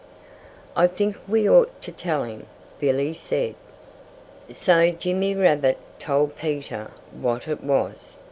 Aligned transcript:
"I 0.75 0.87
think 0.87 1.15
we 1.27 1.47
ought 1.47 1.79
to 1.83 1.91
tell 1.91 2.23
him," 2.23 2.47
Billy 2.79 3.13
said. 3.13 3.53
So 4.49 4.89
Jimmy 4.89 5.35
Rabbit 5.35 5.77
told 5.99 6.35
Peter 6.35 6.89
what 7.13 7.47
it 7.47 7.63
was. 7.63 8.17